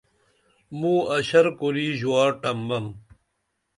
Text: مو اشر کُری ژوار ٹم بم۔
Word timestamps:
مو 0.79 0.93
اشر 1.17 1.45
کُری 1.59 1.87
ژوار 1.99 2.29
ٹم 2.41 2.57
بم۔ 2.67 2.85